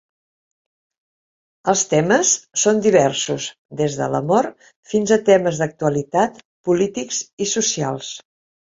[1.73, 2.31] Els temes
[2.63, 3.47] són diversos
[3.83, 4.51] des de l'amor,
[4.95, 8.15] fins a temes d'actualitat polítics i socials.